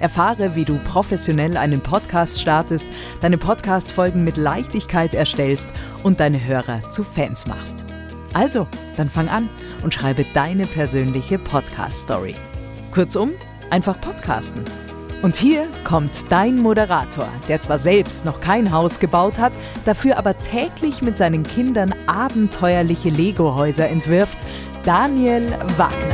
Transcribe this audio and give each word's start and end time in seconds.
Erfahre, 0.00 0.56
wie 0.56 0.64
du 0.64 0.78
professionell 0.78 1.56
einen 1.56 1.80
Podcast 1.80 2.40
startest, 2.40 2.88
deine 3.20 3.38
Podcast-Folgen 3.38 4.24
mit 4.24 4.36
Leichtigkeit 4.36 5.14
erstellst 5.14 5.70
und 6.02 6.20
deine 6.20 6.44
Hörer 6.44 6.90
zu 6.90 7.04
Fans 7.04 7.46
machst. 7.46 7.84
Also, 8.32 8.66
dann 8.96 9.08
fang 9.08 9.28
an 9.28 9.48
und 9.82 9.94
schreibe 9.94 10.24
deine 10.34 10.66
persönliche 10.66 11.38
Podcast-Story. 11.38 12.34
Kurzum, 12.90 13.32
einfach 13.70 14.00
podcasten. 14.00 14.64
Und 15.22 15.36
hier 15.36 15.66
kommt 15.84 16.30
dein 16.30 16.58
Moderator, 16.58 17.28
der 17.46 17.60
zwar 17.60 17.78
selbst 17.78 18.24
noch 18.24 18.40
kein 18.40 18.72
Haus 18.72 18.98
gebaut 18.98 19.38
hat, 19.38 19.52
dafür 19.84 20.16
aber 20.16 20.38
täglich 20.38 21.02
mit 21.02 21.18
seinen 21.18 21.42
Kindern 21.42 21.94
abenteuerliche 22.06 23.10
Lego-Häuser 23.10 23.88
entwirft, 23.88 24.38
Daniel 24.82 25.52
Wagner. 25.76 26.09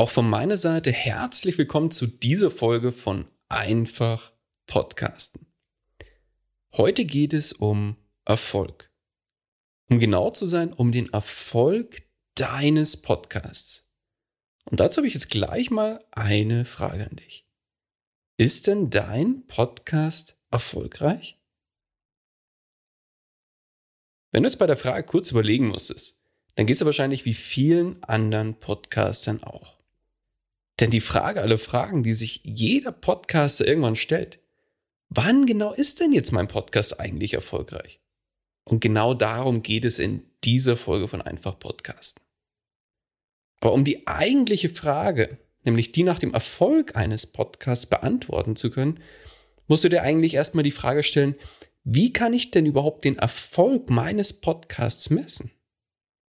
Auch 0.00 0.10
von 0.10 0.30
meiner 0.30 0.56
Seite 0.56 0.92
herzlich 0.92 1.58
willkommen 1.58 1.90
zu 1.90 2.06
dieser 2.06 2.52
Folge 2.52 2.92
von 2.92 3.26
Einfach 3.48 4.32
Podcasten. 4.68 5.48
Heute 6.72 7.04
geht 7.04 7.32
es 7.32 7.52
um 7.52 7.96
Erfolg. 8.24 8.92
Um 9.90 9.98
genau 9.98 10.30
zu 10.30 10.46
sein, 10.46 10.72
um 10.72 10.92
den 10.92 11.12
Erfolg 11.12 12.02
deines 12.36 12.96
Podcasts. 12.96 13.90
Und 14.66 14.78
dazu 14.78 14.98
habe 14.98 15.08
ich 15.08 15.14
jetzt 15.14 15.30
gleich 15.30 15.68
mal 15.72 16.04
eine 16.12 16.64
Frage 16.64 17.10
an 17.10 17.16
dich. 17.16 17.48
Ist 18.36 18.68
denn 18.68 18.90
dein 18.90 19.48
Podcast 19.48 20.36
erfolgreich? 20.52 21.40
Wenn 24.30 24.44
du 24.44 24.48
jetzt 24.48 24.60
bei 24.60 24.66
der 24.68 24.76
Frage 24.76 25.04
kurz 25.04 25.32
überlegen 25.32 25.66
musstest, 25.66 26.20
dann 26.54 26.66
geht 26.66 26.76
es 26.76 26.84
wahrscheinlich 26.84 27.24
wie 27.24 27.34
vielen 27.34 28.00
anderen 28.04 28.60
Podcastern 28.60 29.42
auch. 29.42 29.77
Denn 30.80 30.90
die 30.90 31.00
Frage 31.00 31.40
aller 31.40 31.58
Fragen, 31.58 32.02
die 32.02 32.12
sich 32.12 32.40
jeder 32.44 32.92
Podcaster 32.92 33.66
irgendwann 33.66 33.96
stellt, 33.96 34.38
wann 35.08 35.46
genau 35.46 35.72
ist 35.72 36.00
denn 36.00 36.12
jetzt 36.12 36.32
mein 36.32 36.48
Podcast 36.48 37.00
eigentlich 37.00 37.34
erfolgreich? 37.34 38.00
Und 38.64 38.80
genau 38.80 39.14
darum 39.14 39.62
geht 39.62 39.84
es 39.84 39.98
in 39.98 40.22
dieser 40.44 40.76
Folge 40.76 41.08
von 41.08 41.22
Einfach 41.22 41.58
Podcasten. 41.58 42.22
Aber 43.60 43.72
um 43.72 43.84
die 43.84 44.06
eigentliche 44.06 44.68
Frage, 44.68 45.38
nämlich 45.64 45.90
die 45.90 46.04
nach 46.04 46.18
dem 46.18 46.32
Erfolg 46.32 46.94
eines 46.94 47.26
Podcasts 47.26 47.86
beantworten 47.86 48.54
zu 48.54 48.70
können, 48.70 49.00
musst 49.66 49.84
du 49.84 49.88
dir 49.88 50.02
eigentlich 50.02 50.34
erstmal 50.34 50.64
die 50.64 50.70
Frage 50.70 51.02
stellen, 51.02 51.34
wie 51.82 52.12
kann 52.12 52.34
ich 52.34 52.50
denn 52.50 52.66
überhaupt 52.66 53.04
den 53.04 53.16
Erfolg 53.16 53.90
meines 53.90 54.32
Podcasts 54.32 55.10
messen? 55.10 55.50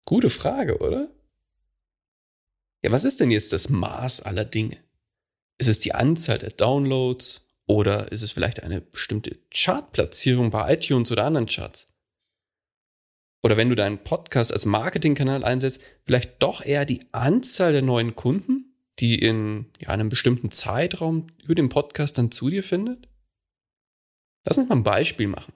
Gute 0.05 0.31
Frage, 0.31 0.79
oder? 0.79 1.11
Ja, 2.83 2.93
was 2.93 3.05
ist 3.05 3.21
denn 3.21 3.31
jetzt 3.31 3.53
das 3.53 3.69
Maß 3.69 4.23
aller 4.23 4.45
Dinge? 4.45 4.79
Ist 5.59 5.69
es 5.69 5.81
die 5.81 5.95
Anzahl 5.95 6.39
der 6.39 6.51
Downloads 6.51 7.47
oder 7.67 8.13
ist 8.13 8.23
es 8.23 8.31
vielleicht 8.31 8.63
eine 8.63 8.81
bestimmte 8.81 9.37
Chartplatzierung 9.53 10.51
bei 10.51 10.75
iTunes 10.75 11.11
oder 11.11 11.25
anderen 11.25 11.47
Charts? 11.47 11.87
Oder 13.43 13.57
wenn 13.57 13.69
du 13.69 13.75
deinen 13.75 13.99
Podcast 13.99 14.53
als 14.53 14.67
Marketingkanal 14.67 15.45
einsetzt, 15.45 15.83
vielleicht 16.05 16.43
doch 16.43 16.65
eher 16.65 16.85
die 16.85 17.07
Anzahl 17.13 17.73
der 17.73 17.83
neuen 17.83 18.17
Kunden, 18.17 18.75
die 18.99 19.19
in 19.19 19.67
ja, 19.81 19.89
einem 19.89 20.09
bestimmten 20.09 20.51
Zeitraum 20.51 21.29
über 21.45 21.55
den 21.55 21.69
Podcast 21.69 22.19
dann 22.19 22.31
zu 22.31 22.51
dir 22.51 22.63
findet? 22.63 23.09
Lass 24.45 24.59
uns 24.59 24.69
mal 24.69 24.77
ein 24.77 24.83
Beispiel 24.83 25.29
machen. 25.29 25.53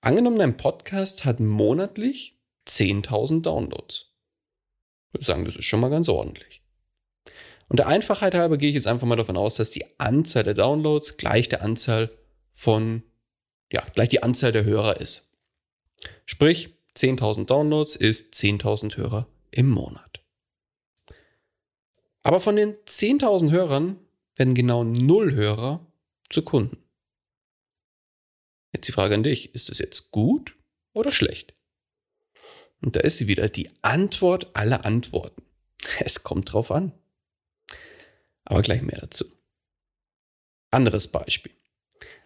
Angenommen, 0.00 0.38
dein 0.38 0.56
Podcast 0.56 1.24
hat 1.24 1.40
monatlich 1.40 2.40
10.000 2.66 3.42
Downloads. 3.42 4.09
Ich 5.10 5.14
würde 5.14 5.24
sagen, 5.24 5.44
das 5.44 5.56
ist 5.56 5.64
schon 5.64 5.80
mal 5.80 5.90
ganz 5.90 6.08
ordentlich. 6.08 6.62
Und 7.68 7.78
der 7.80 7.88
Einfachheit 7.88 8.34
halber 8.34 8.58
gehe 8.58 8.68
ich 8.68 8.76
jetzt 8.76 8.86
einfach 8.86 9.08
mal 9.08 9.16
davon 9.16 9.36
aus, 9.36 9.56
dass 9.56 9.70
die 9.70 9.84
Anzahl 9.98 10.44
der 10.44 10.54
Downloads 10.54 11.16
gleich 11.16 11.48
der 11.48 11.62
Anzahl 11.62 12.16
von, 12.52 13.02
ja, 13.72 13.84
gleich 13.92 14.08
die 14.08 14.22
Anzahl 14.22 14.52
der 14.52 14.64
Hörer 14.64 15.00
ist. 15.00 15.32
Sprich, 16.26 16.76
10.000 16.96 17.46
Downloads 17.46 17.96
ist 17.96 18.34
10.000 18.34 18.96
Hörer 18.96 19.26
im 19.50 19.68
Monat. 19.68 20.22
Aber 22.22 22.40
von 22.40 22.54
den 22.54 22.74
10.000 22.74 23.50
Hörern 23.50 23.98
werden 24.36 24.54
genau 24.54 24.84
0 24.84 25.34
Hörer 25.34 25.84
zu 26.28 26.42
Kunden. 26.42 26.78
Jetzt 28.72 28.86
die 28.86 28.92
Frage 28.92 29.14
an 29.14 29.24
dich, 29.24 29.54
ist 29.54 29.70
das 29.70 29.78
jetzt 29.78 30.12
gut 30.12 30.56
oder 30.92 31.10
schlecht? 31.10 31.54
Und 32.82 32.96
da 32.96 33.00
ist 33.00 33.18
sie 33.18 33.26
wieder, 33.26 33.48
die 33.48 33.70
Antwort 33.82 34.54
aller 34.54 34.84
Antworten. 34.84 35.42
Es 36.00 36.22
kommt 36.22 36.52
drauf 36.52 36.70
an. 36.70 36.92
Aber 38.44 38.62
gleich 38.62 38.82
mehr 38.82 38.98
dazu. 38.98 39.24
Anderes 40.70 41.08
Beispiel. 41.08 41.52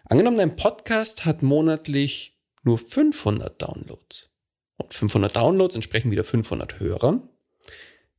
Angenommen, 0.05 0.37
dein 0.37 0.55
Podcast 0.55 1.25
hat 1.25 1.41
monatlich 1.41 2.39
nur 2.63 2.77
500 2.77 3.61
Downloads. 3.61 4.31
Und 4.77 4.93
500 4.93 5.35
Downloads 5.35 5.75
entsprechen 5.75 6.11
wieder 6.11 6.23
500 6.23 6.79
Hörern. 6.79 7.29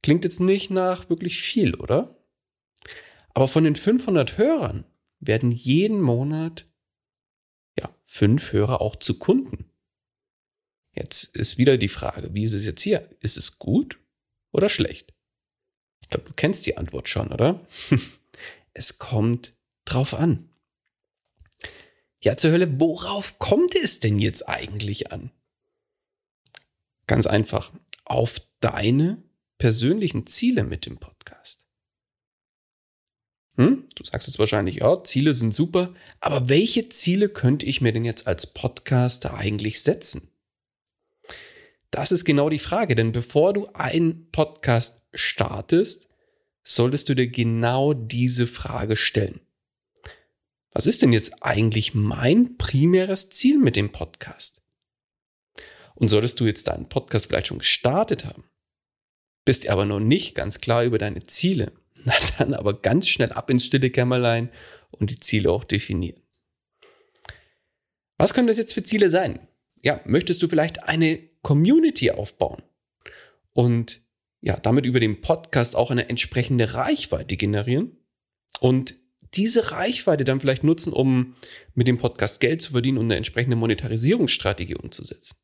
Klingt 0.02 0.24
jetzt 0.24 0.40
nicht 0.40 0.70
nach 0.70 1.08
wirklich 1.08 1.40
viel, 1.40 1.74
oder? 1.74 2.16
Aber 3.34 3.48
von 3.48 3.64
den 3.64 3.76
500 3.76 4.38
Hörern 4.38 4.84
werden 5.20 5.50
jeden 5.50 6.00
Monat 6.00 6.66
ja, 7.78 7.90
fünf 8.04 8.52
Hörer 8.52 8.80
auch 8.80 8.96
zu 8.96 9.18
Kunden. 9.18 9.70
Jetzt 10.96 11.36
ist 11.36 11.58
wieder 11.58 11.76
die 11.76 11.88
Frage, 11.88 12.32
wie 12.32 12.42
ist 12.42 12.54
es 12.54 12.64
jetzt 12.64 12.80
hier? 12.80 13.08
Ist 13.20 13.36
es 13.36 13.58
gut 13.58 13.98
oder 14.50 14.68
schlecht? 14.68 15.12
Ich 16.00 16.08
glaube, 16.08 16.26
du 16.26 16.32
kennst 16.34 16.64
die 16.66 16.78
Antwort 16.78 17.08
schon, 17.08 17.32
oder? 17.32 17.66
es 18.74 18.98
kommt 18.98 19.54
drauf 19.84 20.14
an. 20.14 20.48
Ja, 22.22 22.36
zur 22.36 22.50
Hölle, 22.50 22.80
worauf 22.80 23.38
kommt 23.38 23.74
es 23.74 24.00
denn 24.00 24.18
jetzt 24.18 24.48
eigentlich 24.48 25.12
an? 25.12 25.30
Ganz 27.06 27.26
einfach, 27.26 27.72
auf 28.04 28.40
deine 28.60 29.22
persönlichen 29.58 30.26
Ziele 30.26 30.64
mit 30.64 30.86
dem 30.86 30.98
Podcast. 30.98 31.68
Hm? 33.56 33.86
Du 33.94 34.04
sagst 34.04 34.28
jetzt 34.28 34.38
wahrscheinlich, 34.38 34.76
ja, 34.76 35.02
Ziele 35.04 35.34
sind 35.34 35.54
super, 35.54 35.94
aber 36.20 36.48
welche 36.48 36.88
Ziele 36.88 37.28
könnte 37.28 37.66
ich 37.66 37.80
mir 37.80 37.92
denn 37.92 38.04
jetzt 38.04 38.26
als 38.26 38.46
Podcaster 38.46 39.34
eigentlich 39.34 39.82
setzen? 39.82 40.30
Das 41.90 42.12
ist 42.12 42.24
genau 42.24 42.50
die 42.50 42.58
Frage, 42.58 42.94
denn 42.94 43.12
bevor 43.12 43.52
du 43.52 43.68
einen 43.72 44.30
Podcast 44.30 45.06
startest, 45.14 46.08
solltest 46.64 47.08
du 47.08 47.14
dir 47.14 47.28
genau 47.28 47.94
diese 47.94 48.46
Frage 48.46 48.96
stellen. 48.96 49.40
Was 50.72 50.86
ist 50.86 51.00
denn 51.00 51.12
jetzt 51.12 51.42
eigentlich 51.42 51.94
mein 51.94 52.58
primäres 52.58 53.30
Ziel 53.30 53.58
mit 53.58 53.76
dem 53.76 53.92
Podcast? 53.92 54.62
Und 55.94 56.08
solltest 56.08 56.38
du 56.40 56.44
jetzt 56.44 56.68
deinen 56.68 56.88
Podcast 56.88 57.26
vielleicht 57.26 57.46
schon 57.46 57.60
gestartet 57.60 58.26
haben, 58.26 58.44
bist 59.46 59.68
aber 59.68 59.86
noch 59.86 60.00
nicht 60.00 60.34
ganz 60.34 60.60
klar 60.60 60.84
über 60.84 60.98
deine 60.98 61.24
Ziele, 61.24 61.72
na 62.04 62.12
dann 62.36 62.52
aber 62.52 62.78
ganz 62.82 63.08
schnell 63.08 63.32
ab 63.32 63.48
ins 63.48 63.64
stille 63.64 63.90
Kämmerlein 63.90 64.50
und 64.90 65.10
die 65.10 65.20
Ziele 65.20 65.50
auch 65.50 65.64
definieren. 65.64 66.20
Was 68.18 68.34
können 68.34 68.48
das 68.48 68.58
jetzt 68.58 68.74
für 68.74 68.82
Ziele 68.82 69.08
sein? 69.08 69.46
Ja, 69.82 70.00
möchtest 70.04 70.42
du 70.42 70.48
vielleicht 70.48 70.82
eine 70.84 71.18
Community 71.46 72.10
aufbauen 72.10 72.60
und 73.52 74.02
ja, 74.40 74.56
damit 74.56 74.84
über 74.84 74.98
den 74.98 75.20
Podcast 75.20 75.76
auch 75.76 75.92
eine 75.92 76.08
entsprechende 76.08 76.74
Reichweite 76.74 77.36
generieren 77.36 78.04
und 78.58 78.96
diese 79.34 79.70
Reichweite 79.70 80.24
dann 80.24 80.40
vielleicht 80.40 80.64
nutzen, 80.64 80.92
um 80.92 81.36
mit 81.72 81.86
dem 81.86 81.98
Podcast 81.98 82.40
Geld 82.40 82.62
zu 82.62 82.72
verdienen 82.72 82.98
und 82.98 83.04
eine 83.04 83.14
entsprechende 83.14 83.54
Monetarisierungsstrategie 83.54 84.74
umzusetzen. 84.74 85.36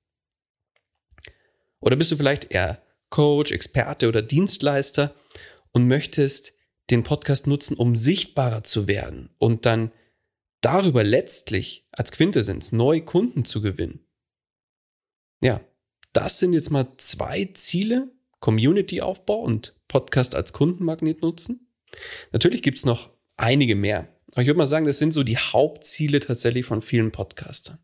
Oder 1.79 1.95
bist 1.95 2.11
du 2.11 2.17
vielleicht 2.17 2.51
eher 2.51 2.83
Coach, 3.09 3.53
Experte 3.53 4.09
oder 4.09 4.23
Dienstleister 4.23 5.15
und 5.71 5.87
möchtest 5.87 6.53
den 6.91 7.05
Podcast 7.05 7.47
nutzen, 7.47 7.77
um 7.77 7.95
sichtbarer 7.95 8.65
zu 8.65 8.89
werden 8.89 9.31
und 9.39 9.67
dann 9.67 9.93
darüber 10.63 11.05
letztlich 11.05 11.87
als 11.93 12.11
Quintessenz 12.11 12.73
neue 12.73 13.05
Kunden 13.05 13.45
zu 13.45 13.63
gewinnen. 13.63 14.05
Ja, 15.41 15.61
das 16.13 16.39
sind 16.39 16.53
jetzt 16.53 16.71
mal 16.71 16.97
zwei 16.97 17.47
Ziele, 17.47 18.11
Community-Aufbau 18.41 19.41
und 19.41 19.75
Podcast 19.89 20.35
als 20.35 20.53
Kundenmagnet 20.53 21.23
nutzen. 21.23 21.73
Natürlich 22.33 22.63
gibt 22.63 22.79
es 22.79 22.85
noch 22.85 23.11
einige 23.37 23.77
mehr. 23.77 24.09
Aber 24.33 24.43
ich 24.43 24.49
würde 24.49 24.59
mal 24.59 24.67
sagen, 24.67 24.87
das 24.87 24.99
sind 24.99 25.13
so 25.13 25.23
die 25.23 25.37
Hauptziele 25.37 26.21
tatsächlich 26.21 26.65
von 26.65 26.83
vielen 26.83 27.13
Podcastern. 27.13 27.79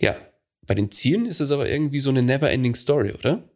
Ja, 0.00 0.16
bei 0.66 0.74
den 0.74 0.90
Zielen 0.90 1.26
ist 1.26 1.40
es 1.40 1.50
aber 1.50 1.68
irgendwie 1.68 2.00
so 2.00 2.10
eine 2.10 2.22
never-ending 2.22 2.74
Story, 2.74 3.12
oder? 3.12 3.48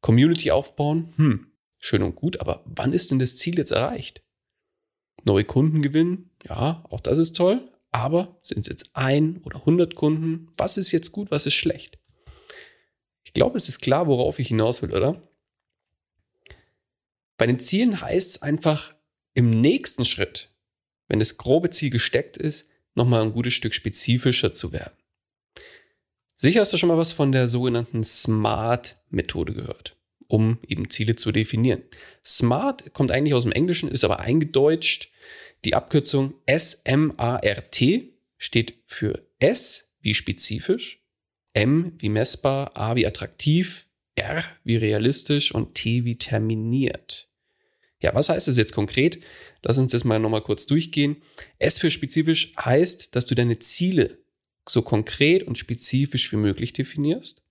Community 0.00 0.50
aufbauen, 0.50 1.12
hm, 1.16 1.52
schön 1.78 2.02
und 2.02 2.16
gut, 2.16 2.40
aber 2.40 2.62
wann 2.64 2.92
ist 2.92 3.10
denn 3.10 3.18
das 3.18 3.36
Ziel 3.36 3.58
jetzt 3.58 3.70
erreicht? 3.70 4.22
Neue 5.24 5.44
Kunden 5.44 5.82
gewinnen, 5.82 6.30
ja, 6.48 6.84
auch 6.88 7.00
das 7.00 7.18
ist 7.18 7.36
toll, 7.36 7.71
aber 7.92 8.38
sind 8.42 8.60
es 8.60 8.68
jetzt 8.68 8.90
ein 8.94 9.38
oder 9.44 9.64
hundert 9.64 9.94
Kunden? 9.94 10.48
Was 10.56 10.78
ist 10.78 10.90
jetzt 10.92 11.12
gut, 11.12 11.30
was 11.30 11.46
ist 11.46 11.54
schlecht? 11.54 11.98
Ich 13.22 13.34
glaube, 13.34 13.56
es 13.56 13.68
ist 13.68 13.80
klar, 13.80 14.08
worauf 14.08 14.38
ich 14.38 14.48
hinaus 14.48 14.82
will, 14.82 14.92
oder? 14.92 15.22
Bei 17.36 17.46
den 17.46 17.58
Zielen 17.58 18.00
heißt 18.00 18.30
es 18.30 18.42
einfach 18.42 18.94
im 19.34 19.50
nächsten 19.50 20.04
Schritt, 20.04 20.50
wenn 21.08 21.18
das 21.18 21.36
grobe 21.36 21.70
Ziel 21.70 21.90
gesteckt 21.90 22.36
ist, 22.36 22.68
nochmal 22.94 23.22
ein 23.22 23.32
gutes 23.32 23.54
Stück 23.54 23.74
spezifischer 23.74 24.52
zu 24.52 24.72
werden. 24.72 24.96
Sicher 26.34 26.60
hast 26.60 26.72
du 26.72 26.76
schon 26.76 26.88
mal 26.88 26.98
was 26.98 27.12
von 27.12 27.30
der 27.30 27.46
sogenannten 27.48 28.02
SMART-Methode 28.02 29.54
gehört, 29.54 29.96
um 30.26 30.58
eben 30.66 30.90
Ziele 30.90 31.14
zu 31.14 31.30
definieren. 31.30 31.82
SMART 32.24 32.92
kommt 32.92 33.12
eigentlich 33.12 33.34
aus 33.34 33.44
dem 33.44 33.52
Englischen, 33.52 33.88
ist 33.88 34.04
aber 34.04 34.20
eingedeutscht. 34.20 35.11
Die 35.64 35.74
Abkürzung 35.74 36.34
S-M-A-R-T 36.46 38.14
steht 38.38 38.74
für 38.86 39.26
S 39.38 39.92
wie 40.00 40.14
spezifisch, 40.14 41.04
M 41.52 41.92
wie 41.98 42.08
messbar, 42.08 42.76
A 42.76 42.96
wie 42.96 43.06
attraktiv, 43.06 43.86
R 44.14 44.44
wie 44.64 44.76
realistisch 44.76 45.54
und 45.54 45.74
T 45.74 46.04
wie 46.04 46.16
terminiert. 46.16 47.28
Ja, 48.00 48.14
was 48.14 48.28
heißt 48.28 48.48
das 48.48 48.56
jetzt 48.56 48.74
konkret? 48.74 49.22
Lass 49.62 49.78
uns 49.78 49.92
das 49.92 50.02
mal 50.04 50.18
nochmal 50.18 50.42
kurz 50.42 50.66
durchgehen. 50.66 51.22
S 51.58 51.78
für 51.78 51.90
spezifisch 51.90 52.52
heißt, 52.58 53.14
dass 53.14 53.26
du 53.26 53.34
deine 53.36 53.60
Ziele 53.60 54.18
so 54.68 54.82
konkret 54.82 55.44
und 55.44 55.56
spezifisch 55.56 56.32
wie 56.32 56.36
möglich 56.36 56.72
definierst. 56.72 57.44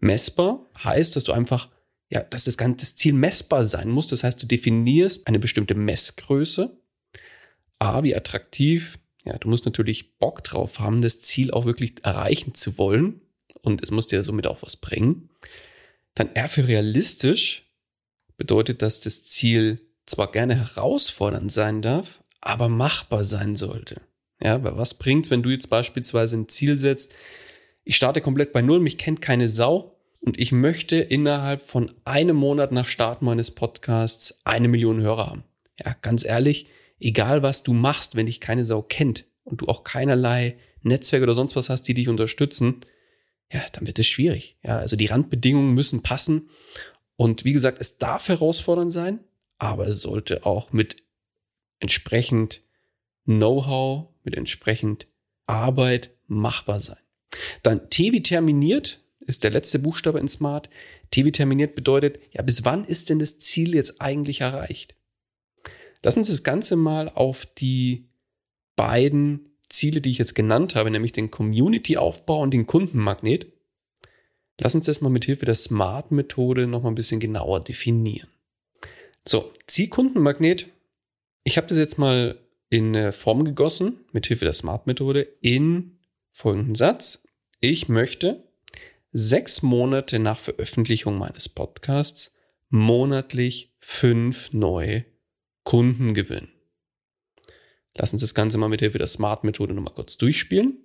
Messbar 0.00 0.66
heißt, 0.82 1.16
dass 1.16 1.24
du 1.24 1.32
einfach, 1.32 1.70
ja, 2.08 2.20
dass 2.22 2.44
das 2.44 2.56
ganze 2.56 2.94
Ziel 2.94 3.12
messbar 3.12 3.66
sein 3.66 3.88
muss. 3.88 4.08
Das 4.08 4.24
heißt, 4.24 4.42
du 4.42 4.46
definierst 4.46 5.26
eine 5.26 5.38
bestimmte 5.38 5.74
Messgröße. 5.74 6.78
A 7.78 8.02
wie 8.02 8.14
attraktiv. 8.14 8.98
Ja, 9.24 9.38
du 9.38 9.48
musst 9.48 9.64
natürlich 9.64 10.18
Bock 10.18 10.44
drauf 10.44 10.80
haben, 10.80 11.02
das 11.02 11.20
Ziel 11.20 11.50
auch 11.50 11.64
wirklich 11.64 11.94
erreichen 12.02 12.54
zu 12.54 12.78
wollen. 12.78 13.20
Und 13.62 13.82
es 13.82 13.90
muss 13.90 14.06
dir 14.06 14.24
somit 14.24 14.46
auch 14.46 14.62
was 14.62 14.76
bringen. 14.76 15.30
Dann 16.14 16.34
R 16.34 16.48
für 16.48 16.68
realistisch 16.68 17.70
bedeutet, 18.36 18.82
dass 18.82 19.00
das 19.00 19.24
Ziel 19.24 19.80
zwar 20.06 20.30
gerne 20.30 20.54
herausfordernd 20.54 21.50
sein 21.50 21.82
darf, 21.82 22.22
aber 22.40 22.68
machbar 22.68 23.24
sein 23.24 23.56
sollte. 23.56 24.00
Ja, 24.42 24.62
weil 24.62 24.76
was 24.76 24.94
bringt, 24.94 25.30
wenn 25.30 25.42
du 25.42 25.50
jetzt 25.50 25.70
beispielsweise 25.70 26.36
ein 26.36 26.48
Ziel 26.48 26.78
setzt, 26.78 27.14
ich 27.84 27.96
starte 27.96 28.20
komplett 28.20 28.52
bei 28.52 28.62
Null, 28.62 28.80
mich 28.80 28.98
kennt 28.98 29.20
keine 29.20 29.48
Sau 29.48 29.98
und 30.20 30.38
ich 30.38 30.52
möchte 30.52 30.96
innerhalb 30.96 31.62
von 31.62 31.92
einem 32.04 32.36
Monat 32.36 32.72
nach 32.72 32.88
Start 32.88 33.22
meines 33.22 33.50
Podcasts 33.50 34.40
eine 34.44 34.68
Million 34.68 35.00
Hörer 35.00 35.26
haben. 35.28 35.44
Ja, 35.84 35.94
ganz 36.00 36.24
ehrlich, 36.24 36.66
egal 37.04 37.42
was 37.42 37.62
du 37.62 37.74
machst, 37.74 38.16
wenn 38.16 38.26
dich 38.26 38.40
keine 38.40 38.64
Sau 38.64 38.82
kennt 38.82 39.26
und 39.44 39.60
du 39.60 39.66
auch 39.66 39.84
keinerlei 39.84 40.56
Netzwerke 40.82 41.24
oder 41.24 41.34
sonst 41.34 41.54
was 41.54 41.68
hast, 41.68 41.82
die 41.82 41.94
dich 41.94 42.08
unterstützen, 42.08 42.80
ja, 43.52 43.62
dann 43.72 43.86
wird 43.86 43.98
es 43.98 44.06
schwierig. 44.06 44.56
Ja, 44.62 44.78
also 44.78 44.96
die 44.96 45.06
Randbedingungen 45.06 45.74
müssen 45.74 46.02
passen. 46.02 46.48
Und 47.16 47.44
wie 47.44 47.52
gesagt, 47.52 47.78
es 47.80 47.98
darf 47.98 48.28
herausfordernd 48.28 48.90
sein, 48.90 49.20
aber 49.58 49.86
es 49.86 50.00
sollte 50.00 50.44
auch 50.46 50.72
mit 50.72 50.96
entsprechend 51.78 52.62
Know-how, 53.24 54.08
mit 54.24 54.34
entsprechend 54.34 55.06
Arbeit 55.46 56.10
machbar 56.26 56.80
sein. 56.80 56.98
Dann 57.62 57.90
T 57.90 58.12
wie 58.12 58.22
terminiert 58.22 59.00
ist 59.20 59.44
der 59.44 59.50
letzte 59.50 59.78
Buchstabe 59.78 60.18
in 60.18 60.28
Smart. 60.28 60.70
T 61.10 61.24
wie 61.24 61.32
terminiert 61.32 61.74
bedeutet, 61.74 62.18
ja, 62.32 62.42
bis 62.42 62.64
wann 62.64 62.84
ist 62.84 63.10
denn 63.10 63.18
das 63.18 63.38
Ziel 63.38 63.74
jetzt 63.74 64.00
eigentlich 64.00 64.40
erreicht? 64.40 64.94
Lass 66.04 66.18
uns 66.18 66.28
das 66.28 66.42
Ganze 66.42 66.76
mal 66.76 67.08
auf 67.08 67.46
die 67.46 68.10
beiden 68.76 69.56
Ziele, 69.70 70.02
die 70.02 70.10
ich 70.10 70.18
jetzt 70.18 70.34
genannt 70.34 70.74
habe, 70.74 70.90
nämlich 70.90 71.12
den 71.12 71.30
Community-Aufbau 71.30 72.42
und 72.42 72.52
den 72.52 72.66
Kundenmagnet. 72.66 73.46
Lass 74.60 74.74
uns 74.74 74.84
das 74.84 75.00
mal 75.00 75.08
mit 75.08 75.24
Hilfe 75.24 75.46
der 75.46 75.54
Smart-Methode 75.54 76.66
noch 76.66 76.82
mal 76.82 76.90
ein 76.90 76.94
bisschen 76.94 77.20
genauer 77.20 77.60
definieren. 77.60 78.28
So, 79.26 79.50
Zielkundenmagnet. 79.66 80.66
Ich 81.42 81.56
habe 81.56 81.68
das 81.68 81.78
jetzt 81.78 81.98
mal 81.98 82.38
in 82.68 83.10
Form 83.12 83.44
gegossen, 83.44 84.04
mit 84.12 84.26
Hilfe 84.26 84.44
der 84.44 84.52
Smart-Methode, 84.52 85.22
in 85.40 85.98
folgenden 86.32 86.74
Satz. 86.74 87.26
Ich 87.60 87.88
möchte 87.88 88.46
sechs 89.10 89.62
Monate 89.62 90.18
nach 90.18 90.38
Veröffentlichung 90.38 91.16
meines 91.16 91.48
Podcasts 91.48 92.36
monatlich 92.68 93.74
fünf 93.80 94.52
neue 94.52 95.06
Kunden 95.64 96.14
gewinnen. 96.14 96.48
Lass 97.96 98.12
uns 98.12 98.22
das 98.22 98.34
Ganze 98.34 98.58
mal 98.58 98.68
mit 98.68 98.80
Hilfe 98.80 98.98
der 98.98 99.06
Smart-Methode 99.06 99.74
nochmal 99.74 99.94
kurz 99.94 100.18
durchspielen. 100.18 100.84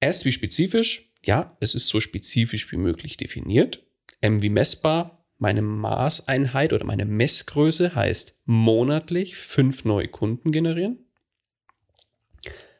S 0.00 0.24
wie 0.24 0.32
spezifisch. 0.32 1.12
Ja, 1.24 1.56
es 1.60 1.74
ist 1.74 1.88
so 1.88 2.00
spezifisch 2.00 2.70
wie 2.72 2.76
möglich 2.76 3.16
definiert. 3.16 3.84
M 4.20 4.42
wie 4.42 4.48
messbar. 4.48 5.24
Meine 5.38 5.62
Maßeinheit 5.62 6.72
oder 6.72 6.84
meine 6.84 7.04
Messgröße 7.04 7.96
heißt 7.96 8.42
monatlich 8.44 9.36
fünf 9.36 9.84
neue 9.84 10.06
Kunden 10.06 10.52
generieren. 10.52 10.98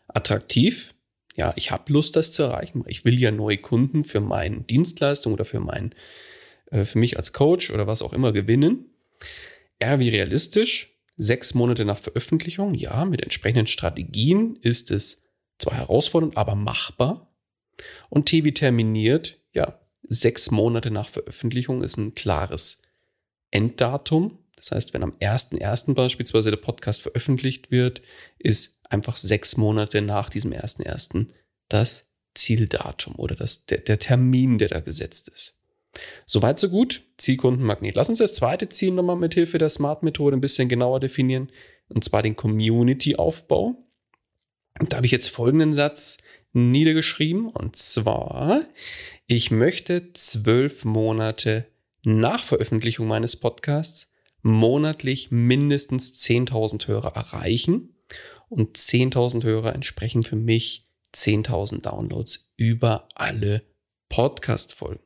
Attraktiv. 0.06 0.94
Ja, 1.34 1.52
ich 1.56 1.70
habe 1.70 1.92
Lust, 1.92 2.14
das 2.14 2.30
zu 2.30 2.44
erreichen. 2.44 2.84
Ich 2.86 3.04
will 3.04 3.18
ja 3.18 3.30
neue 3.30 3.58
Kunden 3.58 4.04
für 4.04 4.20
meine 4.20 4.60
Dienstleistung 4.60 5.32
oder 5.32 5.44
für 5.44 5.60
mein, 5.60 5.94
äh, 6.70 6.84
für 6.84 6.98
mich 6.98 7.16
als 7.16 7.32
Coach 7.32 7.70
oder 7.70 7.86
was 7.86 8.02
auch 8.02 8.12
immer 8.12 8.32
gewinnen. 8.32 8.90
R 9.82 9.98
wie 9.98 10.08
realistisch 10.08 10.92
sechs 11.16 11.54
Monate 11.54 11.84
nach 11.84 11.98
Veröffentlichung, 11.98 12.74
ja, 12.74 13.04
mit 13.04 13.22
entsprechenden 13.22 13.66
Strategien 13.66 14.56
ist 14.56 14.90
es 14.90 15.22
zwar 15.58 15.74
herausfordernd, 15.74 16.36
aber 16.36 16.54
machbar. 16.54 17.32
Und 18.08 18.26
TV 18.26 18.50
terminiert, 18.50 19.38
ja, 19.52 19.80
sechs 20.02 20.50
Monate 20.50 20.90
nach 20.90 21.08
Veröffentlichung 21.08 21.82
ist 21.82 21.96
ein 21.96 22.14
klares 22.14 22.82
Enddatum. 23.50 24.38
Das 24.56 24.70
heißt, 24.70 24.94
wenn 24.94 25.02
am 25.02 25.12
1.1. 25.12 25.94
beispielsweise 25.94 26.50
der 26.50 26.56
Podcast 26.58 27.02
veröffentlicht 27.02 27.70
wird, 27.70 28.02
ist 28.38 28.80
einfach 28.88 29.16
sechs 29.16 29.56
Monate 29.56 30.02
nach 30.02 30.28
diesem 30.28 30.52
1.1. 30.52 31.28
das 31.68 32.08
Zieldatum 32.34 33.16
oder 33.16 33.34
das, 33.36 33.66
der, 33.66 33.78
der 33.78 33.98
Termin, 33.98 34.58
der 34.58 34.68
da 34.68 34.80
gesetzt 34.80 35.28
ist. 35.28 35.58
Soweit 36.26 36.58
so 36.58 36.68
gut. 36.68 37.02
Zielkundenmagnet. 37.18 37.96
Lass 37.96 38.08
uns 38.08 38.18
das 38.18 38.32
zweite 38.34 38.68
Ziel 38.68 38.92
nochmal 38.92 39.16
mit 39.16 39.34
Hilfe 39.34 39.58
der 39.58 39.68
Smart-Methode 39.68 40.36
ein 40.36 40.40
bisschen 40.40 40.68
genauer 40.68 41.00
definieren. 41.00 41.50
Und 41.88 42.04
zwar 42.04 42.22
den 42.22 42.36
Community-Aufbau. 42.36 43.76
Da 44.80 44.96
habe 44.96 45.06
ich 45.06 45.12
jetzt 45.12 45.28
folgenden 45.28 45.74
Satz 45.74 46.18
niedergeschrieben. 46.52 47.48
Und 47.48 47.76
zwar, 47.76 48.64
ich 49.26 49.50
möchte 49.50 50.12
zwölf 50.12 50.84
Monate 50.84 51.66
nach 52.02 52.42
Veröffentlichung 52.42 53.06
meines 53.06 53.36
Podcasts 53.36 54.12
monatlich 54.42 55.30
mindestens 55.30 56.14
10.000 56.24 56.88
Hörer 56.88 57.14
erreichen. 57.14 57.94
Und 58.48 58.76
10.000 58.76 59.44
Hörer 59.44 59.74
entsprechen 59.74 60.22
für 60.22 60.36
mich 60.36 60.88
10.000 61.14 61.82
Downloads 61.82 62.52
über 62.56 63.08
alle 63.14 63.62
Podcast-Folgen. 64.08 65.00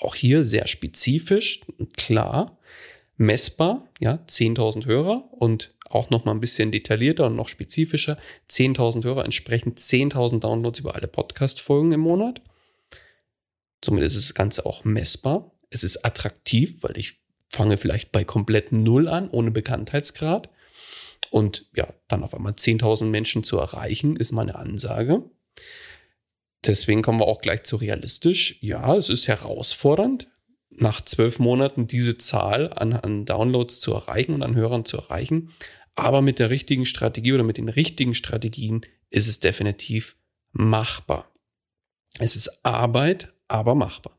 Auch 0.00 0.14
hier 0.14 0.44
sehr 0.44 0.66
spezifisch, 0.66 1.62
klar, 1.96 2.58
messbar, 3.16 3.88
ja, 4.00 4.18
10.000 4.26 4.86
Hörer 4.86 5.28
und 5.32 5.74
auch 5.88 6.10
noch 6.10 6.24
mal 6.24 6.32
ein 6.32 6.40
bisschen 6.40 6.72
detaillierter 6.72 7.26
und 7.26 7.36
noch 7.36 7.48
spezifischer, 7.48 8.18
10.000 8.50 9.04
Hörer 9.04 9.24
entsprechend 9.24 9.78
10.000 9.78 10.40
Downloads 10.40 10.80
über 10.80 10.94
alle 10.94 11.08
Podcast-Folgen 11.08 11.92
im 11.92 12.00
Monat. 12.00 12.42
Somit 13.84 14.04
ist 14.04 14.16
das 14.16 14.34
Ganze 14.34 14.66
auch 14.66 14.84
messbar. 14.84 15.52
Es 15.70 15.84
ist 15.84 16.04
attraktiv, 16.04 16.78
weil 16.82 16.98
ich 16.98 17.20
fange 17.48 17.76
vielleicht 17.76 18.12
bei 18.12 18.24
komplett 18.24 18.72
Null 18.72 19.08
an, 19.08 19.30
ohne 19.30 19.50
Bekanntheitsgrad. 19.50 20.50
Und 21.30 21.66
ja, 21.74 21.88
dann 22.08 22.22
auf 22.22 22.34
einmal 22.34 22.52
10.000 22.52 23.06
Menschen 23.06 23.44
zu 23.44 23.58
erreichen, 23.58 24.16
ist 24.16 24.32
meine 24.32 24.56
Ansage. 24.56 25.24
Deswegen 26.66 27.02
kommen 27.02 27.20
wir 27.20 27.26
auch 27.26 27.40
gleich 27.40 27.64
zu 27.64 27.76
realistisch. 27.76 28.58
Ja, 28.60 28.94
es 28.96 29.08
ist 29.08 29.28
herausfordernd, 29.28 30.28
nach 30.70 31.00
zwölf 31.00 31.38
Monaten 31.38 31.86
diese 31.86 32.18
Zahl 32.18 32.72
an, 32.72 32.92
an 32.92 33.24
Downloads 33.24 33.80
zu 33.80 33.92
erreichen 33.92 34.34
und 34.34 34.42
an 34.42 34.54
Hörern 34.54 34.84
zu 34.84 34.98
erreichen. 34.98 35.52
Aber 35.94 36.22
mit 36.22 36.38
der 36.38 36.50
richtigen 36.50 36.84
Strategie 36.84 37.32
oder 37.32 37.44
mit 37.44 37.56
den 37.56 37.68
richtigen 37.68 38.14
Strategien 38.14 38.82
ist 39.08 39.28
es 39.28 39.40
definitiv 39.40 40.16
machbar. 40.52 41.30
Es 42.18 42.36
ist 42.36 42.64
Arbeit, 42.64 43.32
aber 43.48 43.74
machbar. 43.74 44.18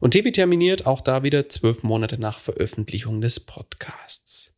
Und 0.00 0.12
TV 0.12 0.30
terminiert 0.30 0.86
auch 0.86 1.00
da 1.00 1.22
wieder 1.22 1.48
zwölf 1.48 1.82
Monate 1.82 2.18
nach 2.18 2.38
Veröffentlichung 2.38 3.20
des 3.20 3.40
Podcasts. 3.40 4.54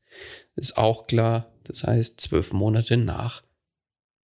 Ist 0.57 0.77
auch 0.77 1.07
klar, 1.07 1.53
das 1.65 1.85
heißt 1.85 2.21
zwölf 2.21 2.53
Monate 2.53 2.97
nach, 2.97 3.43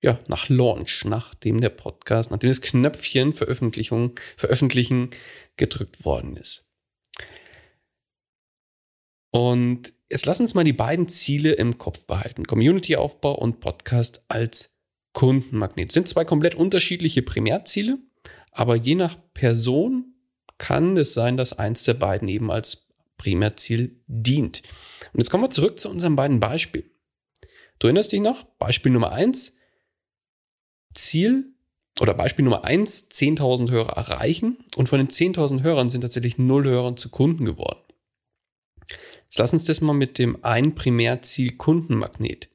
ja, 0.04 0.20
nach 0.28 0.50
Launch, 0.50 1.06
nachdem 1.06 1.62
der 1.62 1.70
Podcast, 1.70 2.30
nachdem 2.30 2.50
das 2.50 2.61
Knöpfchen 2.61 3.32
Veröffentlichung, 3.32 4.12
Veröffentlichen 4.37 5.08
gedrückt 5.56 6.04
worden 6.04 6.37
ist. 6.37 6.68
Und 9.30 9.94
jetzt 10.11 10.26
lass 10.26 10.40
uns 10.40 10.52
mal 10.52 10.62
die 10.62 10.75
beiden 10.75 11.08
Ziele 11.08 11.52
im 11.52 11.78
Kopf 11.78 12.04
behalten. 12.04 12.44
Community-Aufbau 12.44 13.34
und 13.34 13.61
Podcast 13.61 14.26
als 14.28 14.76
Kundenmagnet. 15.14 15.88
Das 15.88 15.94
sind 15.94 16.06
zwei 16.06 16.26
komplett 16.26 16.54
unterschiedliche 16.54 17.23
Primärziele, 17.23 17.96
aber 18.50 18.76
je 18.76 18.96
nach 18.96 19.16
Person 19.32 20.14
kann 20.58 20.99
es 20.99 21.14
sein, 21.14 21.38
dass 21.38 21.54
eins 21.54 21.84
der 21.84 21.94
beiden 21.94 22.28
eben 22.28 22.50
als 22.50 22.88
Primärziel 23.16 24.02
dient. 24.06 24.62
Und 25.14 25.20
jetzt 25.20 25.30
kommen 25.30 25.44
wir 25.44 25.50
zurück 25.50 25.80
zu 25.80 25.88
unseren 25.88 26.14
beiden 26.14 26.40
Beispielen. 26.40 26.90
Du 27.78 27.87
erinnerst 27.87 28.12
dich 28.12 28.20
noch? 28.20 28.44
Beispiel 28.58 28.92
Nummer 28.92 29.12
eins: 29.12 29.58
Ziel 30.95 31.55
oder 32.01 32.15
Beispiel 32.15 32.45
Nummer 32.45 32.65
eins: 32.65 33.11
10.000 33.11 33.71
Hörer 33.71 33.97
erreichen 33.97 34.59
und 34.77 34.89
von 34.89 34.99
den 34.99 35.09
10.000 35.09 35.63
Hörern 35.63 35.91
sind 35.91 36.01
tatsächlich 36.01 36.39
null 36.39 36.65
Hörer 36.65 36.97
zu 36.97 37.11
Kunden 37.11 37.45
geworden. 37.45 37.81
Jetzt 39.25 39.39
lass 39.39 39.53
uns 39.53 39.65
das 39.65 39.81
mal 39.81 39.95
mit 39.95 40.19
dem 40.19 40.45
ein 40.45 40.75
Primärziel 40.75 41.57
Kundenmagnet 41.57 42.51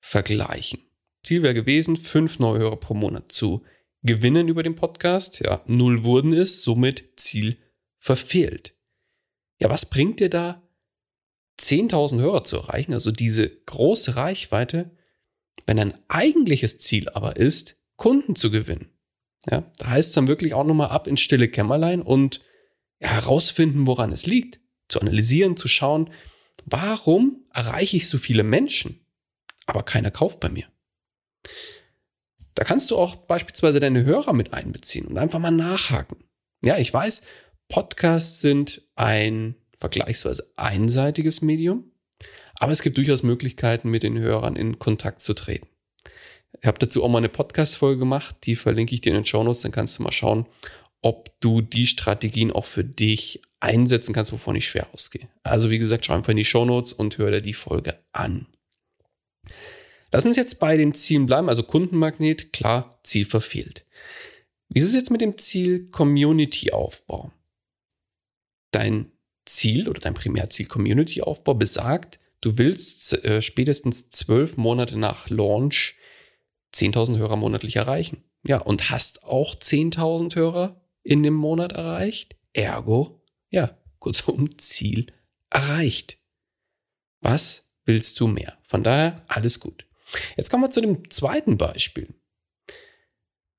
vergleichen. 0.00 0.80
Ziel 1.22 1.42
wäre 1.42 1.54
gewesen, 1.54 1.96
fünf 1.96 2.38
neue 2.38 2.60
Hörer 2.60 2.76
pro 2.76 2.94
Monat 2.94 3.30
zu 3.30 3.62
gewinnen 4.02 4.48
über 4.48 4.62
den 4.62 4.74
Podcast. 4.74 5.40
Ja, 5.40 5.62
null 5.66 6.04
wurden 6.04 6.32
es, 6.32 6.62
somit 6.62 7.12
Ziel 7.16 7.58
verfehlt. 7.98 8.74
Ja, 9.60 9.70
was 9.70 9.88
bringt 9.88 10.20
dir 10.20 10.28
da 10.28 10.62
10.000 11.60 12.20
Hörer 12.20 12.44
zu 12.44 12.56
erreichen, 12.56 12.92
also 12.92 13.12
diese 13.12 13.48
große 13.48 14.16
Reichweite, 14.16 14.90
wenn 15.66 15.78
ein 15.78 15.94
eigentliches 16.08 16.78
Ziel 16.78 17.08
aber 17.10 17.36
ist, 17.36 17.76
Kunden 17.96 18.34
zu 18.34 18.50
gewinnen? 18.50 18.90
Ja, 19.50 19.70
da 19.78 19.88
heißt 19.88 20.10
es 20.10 20.14
dann 20.14 20.28
wirklich 20.28 20.54
auch 20.54 20.64
nochmal 20.64 20.90
ab 20.90 21.06
ins 21.06 21.20
stille 21.20 21.48
Kämmerlein 21.48 22.00
und 22.02 22.40
ja, 23.00 23.08
herausfinden, 23.08 23.86
woran 23.86 24.12
es 24.12 24.26
liegt 24.26 24.60
zu 24.88 25.00
analysieren, 25.00 25.56
zu 25.56 25.68
schauen, 25.68 26.10
warum 26.64 27.44
erreiche 27.52 27.96
ich 27.96 28.08
so 28.08 28.18
viele 28.18 28.44
Menschen, 28.44 29.04
aber 29.66 29.82
keiner 29.82 30.10
kauft 30.10 30.38
bei 30.40 30.48
mir. 30.48 30.66
Da 32.54 32.64
kannst 32.64 32.90
du 32.90 32.98
auch 32.98 33.16
beispielsweise 33.16 33.80
deine 33.80 34.04
Hörer 34.04 34.32
mit 34.34 34.52
einbeziehen 34.52 35.06
und 35.06 35.18
einfach 35.18 35.38
mal 35.38 35.50
nachhaken. 35.50 36.24
Ja, 36.64 36.76
ich 36.76 36.92
weiß, 36.92 37.22
Podcasts 37.68 38.40
sind 38.40 38.86
ein 38.94 39.56
vergleichsweise 39.76 40.52
einseitiges 40.56 41.40
Medium, 41.40 41.91
aber 42.62 42.70
es 42.70 42.82
gibt 42.82 42.96
durchaus 42.96 43.24
Möglichkeiten, 43.24 43.90
mit 43.90 44.04
den 44.04 44.16
Hörern 44.20 44.54
in 44.54 44.78
Kontakt 44.78 45.20
zu 45.20 45.34
treten. 45.34 45.66
Ich 46.60 46.64
habe 46.64 46.78
dazu 46.78 47.02
auch 47.02 47.08
mal 47.08 47.18
eine 47.18 47.28
Podcast-Folge 47.28 47.98
gemacht, 47.98 48.36
die 48.44 48.54
verlinke 48.54 48.94
ich 48.94 49.00
dir 49.00 49.10
in 49.10 49.16
den 49.16 49.24
Show 49.24 49.42
Notes, 49.42 49.62
dann 49.62 49.72
kannst 49.72 49.98
du 49.98 50.04
mal 50.04 50.12
schauen, 50.12 50.46
ob 51.02 51.40
du 51.40 51.60
die 51.60 51.88
Strategien 51.88 52.52
auch 52.52 52.66
für 52.66 52.84
dich 52.84 53.42
einsetzen 53.58 54.12
kannst, 54.12 54.32
wovon 54.32 54.54
ich 54.54 54.68
schwer 54.68 54.86
ausgehe. 54.94 55.28
Also 55.42 55.70
wie 55.70 55.80
gesagt, 55.80 56.06
schau 56.06 56.14
einfach 56.14 56.30
in 56.30 56.36
die 56.36 56.44
Show 56.44 56.64
Notes 56.64 56.92
und 56.92 57.18
hör 57.18 57.32
dir 57.32 57.40
die 57.40 57.52
Folge 57.52 57.98
an. 58.12 58.46
Lass 60.12 60.24
uns 60.24 60.36
jetzt 60.36 60.60
bei 60.60 60.76
den 60.76 60.94
Zielen 60.94 61.26
bleiben. 61.26 61.48
Also 61.48 61.64
Kundenmagnet, 61.64 62.52
klar, 62.52 62.96
Ziel 63.02 63.24
verfehlt. 63.24 63.84
Wie 64.68 64.78
ist 64.78 64.84
es 64.86 64.94
jetzt 64.94 65.10
mit 65.10 65.20
dem 65.20 65.36
Ziel 65.36 65.90
Community-Aufbau? 65.90 67.32
Dein 68.70 69.10
Ziel 69.46 69.88
oder 69.88 70.00
dein 70.00 70.14
Primärziel 70.14 70.66
Community-Aufbau 70.66 71.54
besagt, 71.54 72.20
du 72.42 72.58
willst 72.58 73.24
äh, 73.24 73.40
spätestens 73.40 74.10
zwölf 74.10 74.58
Monate 74.58 74.98
nach 74.98 75.30
Launch 75.30 75.96
10.000 76.74 77.16
Hörer 77.16 77.36
monatlich 77.36 77.76
erreichen. 77.76 78.22
Ja, 78.46 78.58
und 78.58 78.90
hast 78.90 79.24
auch 79.24 79.54
10.000 79.54 80.34
Hörer 80.36 80.80
in 81.02 81.22
dem 81.22 81.34
Monat 81.34 81.72
erreicht. 81.72 82.36
Ergo 82.52 83.22
ja, 83.52 83.78
kurzum, 84.00 84.58
Ziel 84.58 85.12
erreicht. 85.50 86.18
Was 87.20 87.70
willst 87.84 88.18
du 88.18 88.26
mehr? 88.26 88.58
Von 88.66 88.82
daher 88.82 89.24
alles 89.28 89.60
gut. 89.60 89.86
Jetzt 90.36 90.50
kommen 90.50 90.64
wir 90.64 90.70
zu 90.70 90.80
dem 90.80 91.08
zweiten 91.10 91.56
Beispiel. 91.56 92.12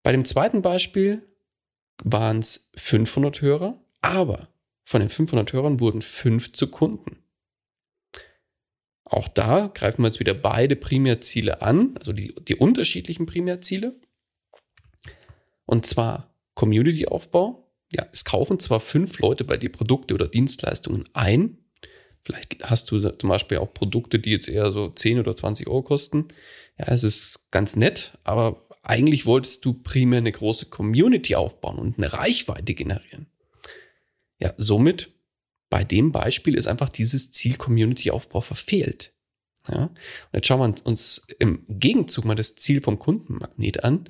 Bei 0.02 0.12
dem 0.12 0.26
zweiten 0.26 0.62
Beispiel 0.62 1.26
waren 2.04 2.40
es 2.40 2.72
500 2.76 3.42
Hörer, 3.42 3.82
aber 4.02 4.50
von 4.84 5.00
den 5.00 5.10
500 5.10 5.54
Hörern 5.54 5.80
wurden 5.80 6.02
fünf 6.02 6.52
zu 6.52 6.70
Kunden. 6.70 7.23
Auch 9.06 9.28
da 9.28 9.68
greifen 9.68 10.02
wir 10.02 10.08
jetzt 10.08 10.20
wieder 10.20 10.34
beide 10.34 10.76
Primärziele 10.76 11.62
an, 11.62 11.96
also 11.98 12.14
die, 12.14 12.34
die 12.48 12.56
unterschiedlichen 12.56 13.26
Primärziele. 13.26 14.00
Und 15.66 15.86
zwar 15.86 16.36
Community-Aufbau 16.56 17.64
ja, 17.96 18.08
es 18.12 18.26
kaufen 18.26 18.60
zwar 18.60 18.80
fünf 18.80 19.20
Leute 19.20 19.44
bei 19.44 19.58
dir 19.58 19.72
Produkte 19.72 20.14
oder 20.16 20.28
Dienstleistungen 20.28 21.08
ein. 21.14 21.60
Vielleicht 22.24 22.64
hast 22.64 22.90
du 22.90 23.00
zum 23.00 23.30
Beispiel 23.30 23.58
auch 23.58 23.74
Produkte, 23.74 24.20
die 24.20 24.32
jetzt 24.32 24.50
eher 24.50 24.72
so 24.72 24.90
10 24.90 25.20
oder 25.20 25.36
20 25.36 25.68
Euro 25.68 25.84
kosten. 25.84 26.30
Ja, 26.80 26.88
es 26.88 27.04
ist 27.04 27.48
ganz 27.52 27.76
nett, 27.76 28.18
aber 28.24 28.66
eigentlich 28.82 29.26
wolltest 29.26 29.64
du 29.66 29.74
primär 29.74 30.20
eine 30.20 30.32
große 30.32 30.68
Community 30.68 31.36
aufbauen 31.36 31.78
und 31.78 31.98
eine 31.98 32.12
Reichweite 32.14 32.74
generieren. 32.74 33.28
Ja, 34.40 34.54
somit 34.58 35.12
bei 35.74 35.84
dem 35.84 36.12
Beispiel 36.12 36.54
ist 36.54 36.68
einfach 36.68 36.88
dieses 36.88 37.32
Ziel 37.32 37.56
Community-Aufbau 37.56 38.42
verfehlt. 38.42 39.12
Ja, 39.68 39.86
und 39.86 40.34
jetzt 40.34 40.46
schauen 40.46 40.60
wir 40.60 40.86
uns 40.86 41.26
im 41.40 41.66
Gegenzug 41.68 42.26
mal 42.26 42.36
das 42.36 42.54
Ziel 42.54 42.80
vom 42.80 43.00
Kundenmagnet 43.00 43.84
an. 43.84 44.04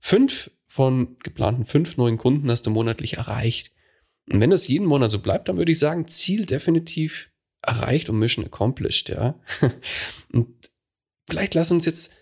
Fünf 0.00 0.50
von 0.66 1.16
geplanten 1.20 1.64
fünf 1.64 1.96
neuen 1.96 2.18
Kunden 2.18 2.50
hast 2.50 2.66
du 2.66 2.70
monatlich 2.70 3.18
erreicht. 3.18 3.70
Und 4.28 4.40
wenn 4.40 4.50
das 4.50 4.66
jeden 4.66 4.88
Monat 4.88 5.12
so 5.12 5.20
bleibt, 5.20 5.48
dann 5.48 5.58
würde 5.58 5.70
ich 5.70 5.78
sagen, 5.78 6.08
Ziel 6.08 6.44
definitiv 6.44 7.30
erreicht 7.62 8.10
und 8.10 8.18
Mission 8.18 8.44
accomplished, 8.44 9.08
ja. 9.08 9.40
Und 10.32 10.48
vielleicht 11.28 11.54
lass 11.54 11.70
uns 11.70 11.84
jetzt 11.84 12.14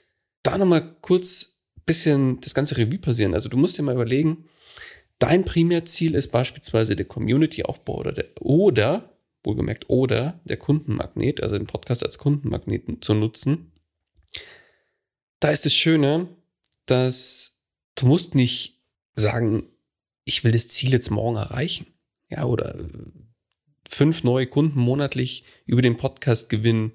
da 0.43 0.59
nochmal 0.59 0.95
kurz 1.01 1.65
bisschen 1.87 2.39
das 2.43 2.53
ganze 2.53 2.77
Revue 2.77 2.99
passieren. 2.99 3.33
Also 3.33 3.49
du 3.49 3.57
musst 3.57 3.79
dir 3.79 3.83
mal 3.83 3.95
überlegen, 3.95 4.45
dein 5.19 5.45
Primärziel 5.45 6.15
ist 6.15 6.31
beispielsweise 6.31 6.97
der 6.97 7.07
Community-Aufbau 7.07 7.99
oder 7.99 8.13
der, 8.13 8.27
oder, 8.41 9.17
wohlgemerkt, 9.43 9.89
oder 9.89 10.41
der 10.45 10.57
Kundenmagnet, 10.57 11.43
also 11.43 11.57
den 11.57 11.67
Podcast 11.67 12.05
als 12.05 12.19
Kundenmagneten 12.19 13.03
zu 13.03 13.15
nutzen. 13.15 13.73
Da 15.41 15.51
ist 15.51 15.65
das 15.67 15.75
Schöne, 15.75 16.29
dass 16.87 17.55
Du 17.95 18.07
musst 18.07 18.35
nicht 18.35 18.81
sagen, 19.15 19.65
ich 20.25 20.43
will 20.43 20.53
das 20.53 20.69
Ziel 20.69 20.93
jetzt 20.93 21.11
morgen 21.11 21.37
erreichen. 21.37 21.87
Ja, 22.29 22.45
oder 22.45 22.77
fünf 23.89 24.25
neue 24.25 24.47
Kunden 24.47 24.81
monatlich 24.81 25.45
über 25.67 25.83
den 25.83 25.97
Podcast 25.97 26.49
gewinnen. 26.49 26.93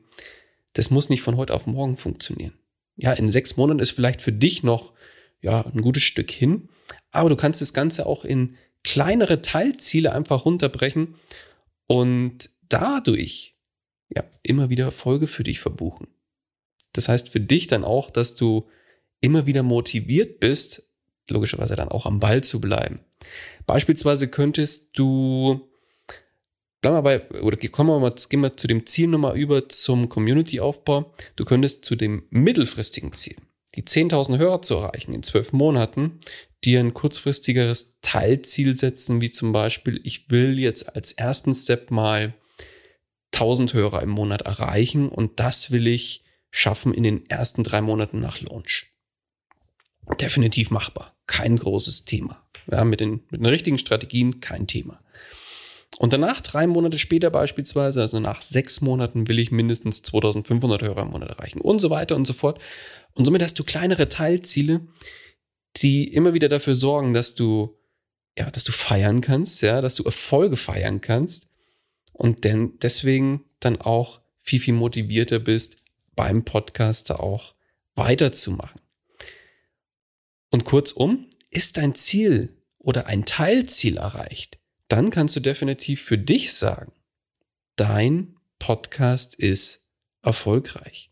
Das 0.73 0.89
muss 0.89 1.09
nicht 1.09 1.21
von 1.21 1.37
heute 1.37 1.53
auf 1.53 1.67
morgen 1.67 1.95
funktionieren. 1.95 2.53
Ja, 2.97 3.13
in 3.13 3.29
sechs 3.29 3.55
Monaten 3.55 3.79
ist 3.79 3.91
vielleicht 3.91 4.21
für 4.21 4.33
dich 4.33 4.63
noch, 4.63 4.93
ja, 5.41 5.65
ein 5.65 5.81
gutes 5.81 6.03
Stück 6.03 6.31
hin. 6.31 6.67
Aber 7.11 7.29
du 7.29 7.35
kannst 7.35 7.61
das 7.61 7.73
Ganze 7.73 8.05
auch 8.05 8.25
in 8.25 8.55
kleinere 8.83 9.41
Teilziele 9.41 10.13
einfach 10.13 10.45
runterbrechen 10.45 11.15
und 11.87 12.49
dadurch, 12.69 13.55
ja, 14.09 14.23
immer 14.43 14.69
wieder 14.69 14.85
Erfolge 14.85 15.27
für 15.27 15.43
dich 15.43 15.59
verbuchen. 15.59 16.07
Das 16.93 17.09
heißt 17.09 17.29
für 17.29 17.39
dich 17.39 17.67
dann 17.67 17.83
auch, 17.83 18.09
dass 18.09 18.35
du 18.35 18.67
immer 19.21 19.45
wieder 19.45 19.63
motiviert 19.63 20.39
bist, 20.39 20.83
logischerweise 21.29 21.75
dann 21.75 21.89
auch 21.89 22.05
am 22.05 22.19
Ball 22.19 22.43
zu 22.43 22.59
bleiben. 22.59 22.99
Beispielsweise 23.67 24.29
könntest 24.29 24.97
du, 24.97 25.69
bleiben 26.81 26.97
wir 26.97 27.01
bei, 27.01 27.41
oder 27.41 27.57
kommen 27.69 27.89
wir 27.89 27.99
mal, 27.99 28.13
gehen 28.29 28.41
wir 28.41 28.55
zu 28.55 28.67
dem 28.67 28.85
Ziel 28.85 29.07
nochmal 29.07 29.37
über 29.37 29.69
zum 29.69 30.09
Community-Aufbau. 30.09 31.11
Du 31.35 31.45
könntest 31.45 31.85
zu 31.85 31.95
dem 31.95 32.23
mittelfristigen 32.29 33.13
Ziel, 33.13 33.35
die 33.75 33.83
10.000 33.83 34.37
Hörer 34.37 34.61
zu 34.61 34.75
erreichen 34.75 35.13
in 35.13 35.23
zwölf 35.23 35.53
Monaten, 35.53 36.19
dir 36.63 36.79
ein 36.79 36.93
kurzfristigeres 36.93 37.99
Teilziel 38.01 38.77
setzen, 38.77 39.21
wie 39.21 39.31
zum 39.31 39.51
Beispiel, 39.51 40.01
ich 40.03 40.29
will 40.29 40.59
jetzt 40.59 40.95
als 40.95 41.13
ersten 41.13 41.53
Step 41.53 41.91
mal 41.91 42.33
1000 43.33 43.73
Hörer 43.73 44.01
im 44.03 44.09
Monat 44.09 44.41
erreichen 44.41 45.09
und 45.09 45.39
das 45.39 45.71
will 45.71 45.87
ich 45.87 46.23
schaffen 46.51 46.93
in 46.93 47.03
den 47.03 47.29
ersten 47.29 47.63
drei 47.63 47.81
Monaten 47.81 48.19
nach 48.19 48.41
Launch. 48.41 48.87
Definitiv 50.19 50.71
machbar. 50.71 51.15
Kein 51.27 51.55
großes 51.57 52.05
Thema. 52.05 52.47
Ja, 52.71 52.83
mit, 52.83 52.99
den, 52.99 53.21
mit 53.29 53.41
den 53.41 53.45
richtigen 53.45 53.77
Strategien 53.77 54.39
kein 54.39 54.67
Thema. 54.67 54.99
Und 55.97 56.13
danach, 56.13 56.41
drei 56.41 56.67
Monate 56.67 56.99
später 56.99 57.29
beispielsweise, 57.29 58.01
also 58.01 58.19
nach 58.19 58.41
sechs 58.41 58.81
Monaten, 58.81 59.27
will 59.27 59.39
ich 59.39 59.51
mindestens 59.51 60.01
2500 60.03 60.81
Hörer 60.81 61.01
im 61.01 61.09
Monat 61.09 61.29
erreichen 61.29 61.61
und 61.61 61.79
so 61.79 61.89
weiter 61.89 62.15
und 62.15 62.25
so 62.25 62.33
fort. 62.33 62.61
Und 63.13 63.25
somit 63.25 63.41
hast 63.41 63.57
du 63.57 63.63
kleinere 63.63 64.07
Teilziele, 64.07 64.81
die 65.77 66.13
immer 66.13 66.33
wieder 66.33 66.49
dafür 66.49 66.75
sorgen, 66.75 67.13
dass 67.13 67.35
du, 67.35 67.77
ja, 68.37 68.49
dass 68.49 68.63
du 68.63 68.71
feiern 68.71 69.21
kannst, 69.21 69.61
ja, 69.61 69.81
dass 69.81 69.95
du 69.95 70.03
Erfolge 70.03 70.57
feiern 70.57 71.01
kannst 71.01 71.49
und 72.13 72.43
denn 72.43 72.77
deswegen 72.79 73.45
dann 73.59 73.79
auch 73.79 74.21
viel, 74.41 74.59
viel 74.59 74.73
motivierter 74.73 75.39
bist, 75.39 75.83
beim 76.15 76.43
Podcaster 76.43 77.19
auch 77.19 77.55
weiterzumachen. 77.95 78.81
Und 80.51 80.65
kurzum, 80.65 81.29
ist 81.51 81.77
dein 81.77 81.95
Ziel 81.95 82.57
oder 82.77 83.07
ein 83.07 83.25
Teilziel 83.25 83.97
erreicht, 83.97 84.59
dann 84.87 85.09
kannst 85.09 85.35
du 85.35 85.39
definitiv 85.39 86.01
für 86.01 86.17
dich 86.17 86.53
sagen, 86.53 86.91
dein 87.75 88.35
Podcast 88.57 89.35
ist 89.35 89.87
erfolgreich. 90.21 91.11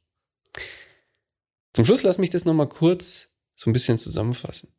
Zum 1.74 1.86
Schluss 1.86 2.04
lass 2.04 2.18
mich 2.18 2.30
das 2.32 2.46
nochmal 2.46 2.70
kurz 2.70 3.37
so 3.58 3.70
ein 3.70 3.74
bisschen 3.74 3.98
zusammenfassen. 3.98 4.70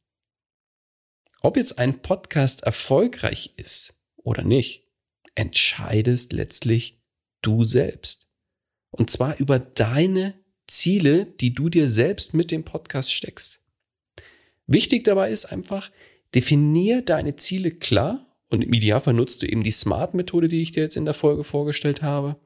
Ob 1.42 1.56
jetzt 1.56 1.78
ein 1.78 2.00
Podcast 2.00 2.62
erfolgreich 2.62 3.52
ist 3.56 3.94
oder 4.16 4.44
nicht, 4.44 4.84
entscheidest 5.34 6.32
letztlich 6.32 7.00
du 7.42 7.64
selbst. 7.64 8.28
Und 8.90 9.10
zwar 9.10 9.36
über 9.38 9.58
deine 9.58 10.34
Ziele, 10.66 11.26
die 11.26 11.54
du 11.54 11.68
dir 11.68 11.88
selbst 11.88 12.34
mit 12.34 12.50
dem 12.50 12.64
Podcast 12.64 13.12
steckst. 13.12 13.60
Wichtig 14.66 15.04
dabei 15.04 15.30
ist 15.30 15.46
einfach, 15.46 15.90
definier 16.34 17.02
deine 17.02 17.36
Ziele 17.36 17.70
klar 17.70 18.26
und 18.48 18.62
im 18.62 18.72
Idealfall 18.72 19.14
nutzt 19.14 19.42
du 19.42 19.46
eben 19.46 19.62
die 19.62 19.70
Smart-Methode, 19.70 20.48
die 20.48 20.62
ich 20.62 20.72
dir 20.72 20.82
jetzt 20.82 20.96
in 20.96 21.04
der 21.04 21.14
Folge 21.14 21.44
vorgestellt 21.44 22.02
habe. 22.02 22.36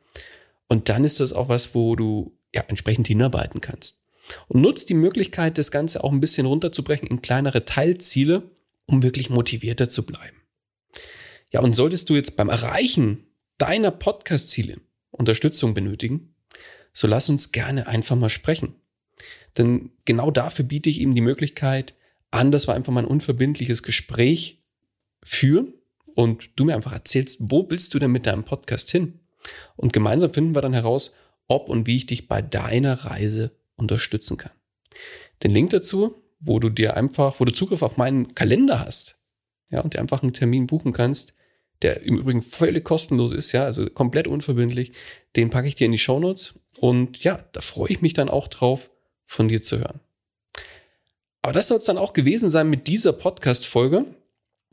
Und 0.69 0.89
dann 0.89 1.05
ist 1.05 1.21
das 1.21 1.33
auch 1.33 1.49
was, 1.49 1.75
wo 1.75 1.95
du 1.97 2.39
ja 2.55 2.62
entsprechend 2.62 3.09
hinarbeiten 3.09 3.61
kannst. 3.61 4.01
Und 4.49 4.61
nutzt 4.61 4.89
die 4.89 4.95
Möglichkeit, 4.95 5.59
das 5.59 5.71
Ganze 5.71 6.05
auch 6.05 6.12
ein 6.12 6.21
bisschen 6.21 6.47
runterzubrechen 6.47 7.09
in 7.09 7.23
kleinere 7.23 7.65
Teilziele, 7.65 8.51
um 8.87 9.03
wirklich 9.03 9.31
motivierter 9.31 9.89
zu 9.89 10.05
bleiben. 10.05 10.37
Ja, 11.51 11.61
und 11.61 11.75
solltest 11.75 12.09
du 12.11 12.15
jetzt 12.15 12.37
beim 12.37 12.49
Erreichen 12.49 13.27
deiner 13.59 13.91
Podcast-Ziele 13.91 14.81
Unterstützung 15.11 15.75
benötigen, 15.75 16.35
so 16.93 17.07
lass 17.07 17.29
uns 17.29 17.53
gerne 17.53 17.87
einfach 17.87 18.17
mal 18.17 18.31
sprechen. 18.31 18.75
Denn 19.57 19.91
genau 20.05 20.31
dafür 20.31 20.65
biete 20.65 20.89
ich 20.89 21.01
ihm 21.01 21.15
die 21.15 21.21
Möglichkeit 21.21 21.95
an, 22.31 22.51
dass 22.51 22.67
wir 22.67 22.75
einfach 22.75 22.93
mal 22.93 23.03
ein 23.03 23.11
unverbindliches 23.11 23.83
Gespräch 23.83 24.62
führen 25.23 25.75
und 26.15 26.51
du 26.57 26.65
mir 26.65 26.75
einfach 26.75 26.93
erzählst, 26.93 27.39
wo 27.41 27.69
willst 27.69 27.93
du 27.95 27.99
denn 27.99 28.11
mit 28.11 28.26
deinem 28.26 28.45
Podcast 28.45 28.91
hin? 28.91 29.21
Und 29.76 29.93
gemeinsam 29.93 30.33
finden 30.33 30.54
wir 30.54 30.63
dann 30.63 30.73
heraus, 30.73 31.15
ob 31.49 31.69
und 31.69 31.87
wie 31.87 31.97
ich 31.97 32.06
dich 32.06 32.28
bei 32.28 32.41
deiner 32.41 33.04
Reise 33.04 33.52
unterstützen 33.82 34.36
kann. 34.36 34.52
Den 35.42 35.50
Link 35.50 35.71
dazu, 35.71 36.23
wo 36.40 36.58
du 36.58 36.71
dir 36.71 36.97
einfach, 36.97 37.40
wo 37.40 37.45
du 37.45 37.52
Zugriff 37.52 37.82
auf 37.82 37.97
meinen 37.97 38.34
Kalender 38.34 38.80
hast, 38.80 39.18
ja, 39.71 39.80
und 39.80 39.95
dir 39.95 40.00
einfach 40.00 40.23
einen 40.23 40.32
Termin 40.32 40.66
buchen 40.66 40.92
kannst, 40.92 41.34
der 41.82 42.02
im 42.02 42.18
Übrigen 42.18 42.42
völlig 42.42 42.84
kostenlos 42.84 43.32
ist, 43.32 43.52
ja, 43.52 43.64
also 43.64 43.86
komplett 43.86 44.28
unverbindlich, 44.28 44.92
den 45.36 45.50
packe 45.50 45.68
ich 45.68 45.75
dir 45.75 45.86
in 45.86 45.92
die 45.92 45.99
Shownotes 45.99 46.54
und 46.78 47.23
ja, 47.25 47.45
da 47.52 47.60
freue 47.60 47.90
ich 47.90 48.02
mich 48.02 48.12
dann 48.12 48.28
auch 48.28 48.49
drauf, 48.49 48.90
von 49.25 49.49
dir 49.49 49.62
zu 49.62 49.78
hören. 49.78 50.00
Aber 51.42 51.52
das 51.52 51.68
soll 51.68 51.78
es 51.78 51.84
dann 51.84 51.99
auch 51.99 52.12
gewesen 52.12 52.50
sein 52.50 52.68
mit 52.68 52.86
dieser 52.86 53.12
Podcast-Folge 53.12 54.04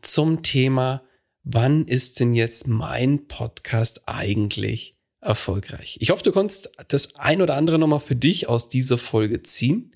zum 0.02 0.44
Thema, 0.44 1.04
wann 1.44 1.86
ist 1.86 2.20
denn 2.20 2.34
jetzt 2.34 2.68
mein 2.68 3.28
Podcast 3.28 4.04
eigentlich 4.08 4.99
erfolgreich? 5.22 5.98
Ich 6.00 6.12
hoffe, 6.12 6.24
du 6.24 6.32
konntest 6.32 6.72
das 6.88 7.16
ein 7.16 7.42
oder 7.42 7.56
andere 7.56 7.80
nochmal 7.80 8.00
für 8.00 8.16
dich 8.16 8.48
aus 8.48 8.70
dieser 8.70 8.98
Folge 8.98 9.42
ziehen. 9.42 9.96